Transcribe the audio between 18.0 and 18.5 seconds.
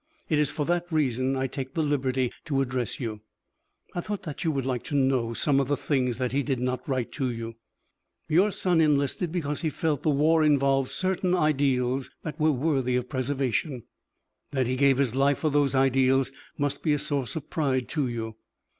you.